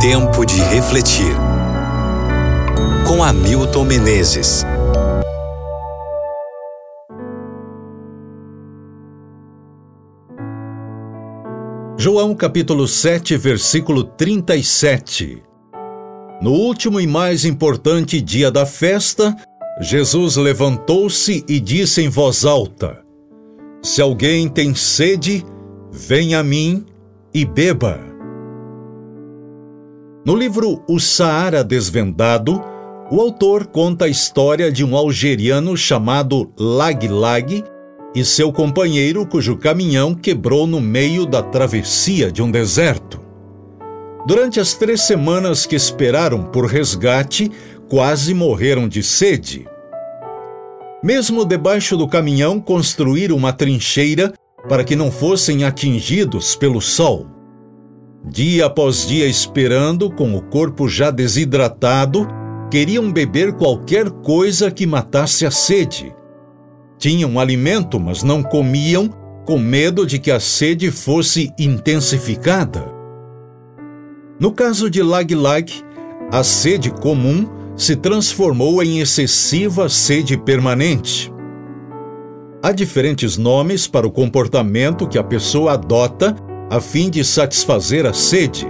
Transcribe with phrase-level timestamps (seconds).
[0.00, 1.36] Tempo de refletir.
[3.06, 4.64] Com Hamilton Menezes.
[11.98, 15.42] João capítulo 7, versículo 37.
[16.40, 19.36] No último e mais importante dia da festa,
[19.82, 23.02] Jesus levantou-se e disse em voz alta:
[23.82, 25.44] Se alguém tem sede,
[25.92, 26.86] venha a mim
[27.34, 28.09] e beba.
[30.22, 32.62] No livro O Saara Desvendado,
[33.10, 37.64] o autor conta a história de um algeriano chamado Lag Lag
[38.14, 43.18] e seu companheiro, cujo caminhão quebrou no meio da travessia de um deserto.
[44.26, 47.50] Durante as três semanas que esperaram por resgate,
[47.88, 49.66] quase morreram de sede.
[51.02, 54.34] Mesmo debaixo do caminhão, construíram uma trincheira
[54.68, 57.39] para que não fossem atingidos pelo sol.
[58.24, 62.28] Dia após dia esperando, com o corpo já desidratado,
[62.70, 66.14] queriam beber qualquer coisa que matasse a sede.
[66.98, 69.08] Tinham alimento, mas não comiam,
[69.46, 72.84] com medo de que a sede fosse intensificada.
[74.38, 75.72] No caso de Lag Lag,
[76.30, 81.32] a sede comum se transformou em excessiva sede permanente.
[82.62, 86.36] Há diferentes nomes para o comportamento que a pessoa adota
[86.70, 88.64] a fim de satisfazer a sede,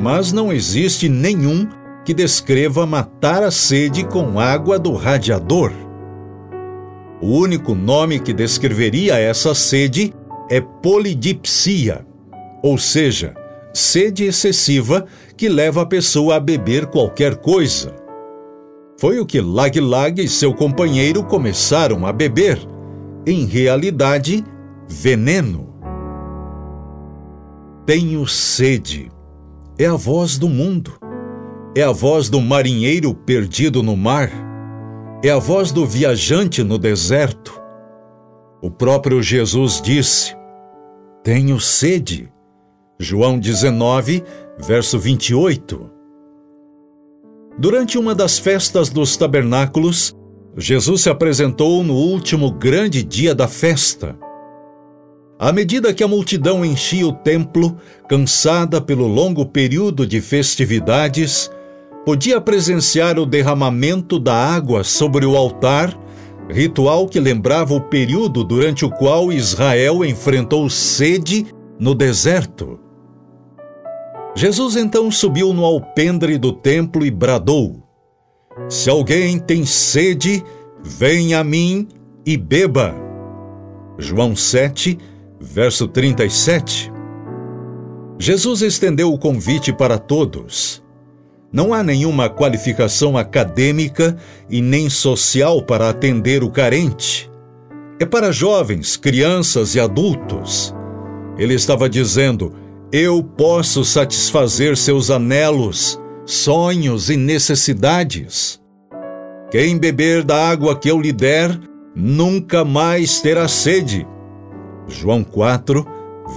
[0.00, 1.68] mas não existe nenhum
[2.04, 5.72] que descreva matar a sede com água do radiador.
[7.20, 10.14] O único nome que descreveria essa sede
[10.48, 12.06] é polidipsia,
[12.62, 13.34] ou seja,
[13.74, 15.04] sede excessiva
[15.36, 17.92] que leva a pessoa a beber qualquer coisa.
[18.98, 22.58] Foi o que Lag Lag e seu companheiro começaram a beber,
[23.26, 24.44] em realidade,
[24.88, 25.75] veneno.
[27.86, 29.10] Tenho sede.
[29.78, 30.98] É a voz do mundo.
[31.74, 34.30] É a voz do marinheiro perdido no mar
[35.22, 37.60] é a voz do viajante no deserto.
[38.62, 40.36] O próprio Jesus disse:
[41.24, 42.32] Tenho sede.
[42.98, 44.22] João 19,
[44.58, 45.90] verso 28.
[47.58, 50.14] Durante uma das festas dos tabernáculos,
[50.56, 54.16] Jesus se apresentou no último grande dia da festa.
[55.38, 57.76] À medida que a multidão enchia o templo,
[58.08, 61.50] cansada pelo longo período de festividades,
[62.06, 65.94] podia presenciar o derramamento da água sobre o altar,
[66.48, 71.46] ritual que lembrava o período durante o qual Israel enfrentou sede
[71.78, 72.80] no deserto.
[74.34, 77.82] Jesus então subiu no alpendre do templo e bradou:
[78.70, 80.42] Se alguém tem sede,
[80.82, 81.88] venha a mim
[82.24, 82.94] e beba.
[83.98, 84.98] João 7,
[85.40, 86.92] verso 37.
[88.18, 90.82] Jesus estendeu o convite para todos.
[91.52, 94.16] Não há nenhuma qualificação acadêmica
[94.50, 97.30] e nem social para atender o carente.
[98.00, 100.74] É para jovens, crianças e adultos.
[101.38, 102.52] Ele estava dizendo:
[102.92, 108.60] Eu posso satisfazer seus anelos, sonhos e necessidades.
[109.50, 111.58] Quem beber da água que eu lhe der,
[111.94, 114.06] nunca mais terá sede.
[114.88, 115.86] João 4,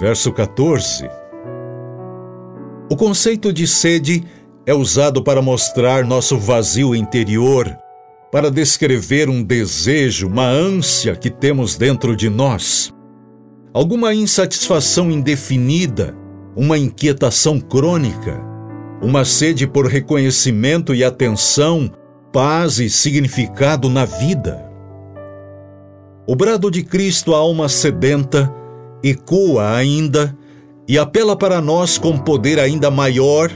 [0.00, 1.08] verso 14.
[2.90, 4.24] O conceito de sede
[4.66, 7.76] é usado para mostrar nosso vazio interior,
[8.32, 12.92] para descrever um desejo, uma ânsia que temos dentro de nós.
[13.72, 16.14] Alguma insatisfação indefinida,
[16.56, 18.42] uma inquietação crônica,
[19.02, 21.90] uma sede por reconhecimento e atenção,
[22.32, 24.67] paz e significado na vida.
[26.30, 28.54] O brado de Cristo à alma sedenta
[29.02, 30.36] ecoa ainda
[30.86, 33.50] e apela para nós com poder ainda maior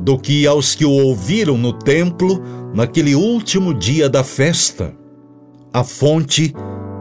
[0.00, 2.42] do que aos que o ouviram no templo
[2.74, 4.92] naquele último dia da festa.
[5.72, 6.52] A fonte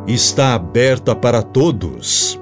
[0.06, 2.40] está aberta para todos.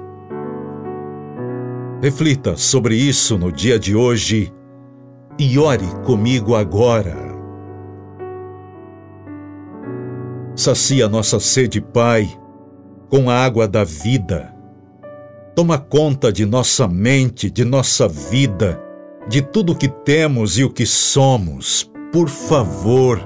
[2.02, 4.52] Reflita sobre isso no dia de hoje
[5.38, 7.16] e ore comigo agora.
[10.54, 12.28] Sacia nossa sede, Pai,
[13.14, 14.52] com a água da vida.
[15.54, 18.82] Toma conta de nossa mente, de nossa vida
[19.28, 23.20] de tudo o que temos e o que somos, por favor,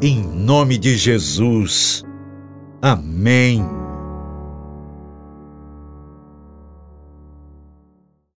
[0.00, 2.02] em nome de Jesus.
[2.80, 3.79] Amém.